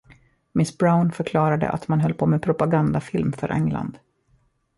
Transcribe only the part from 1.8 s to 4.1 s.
man höll på med en propagandafilm för England.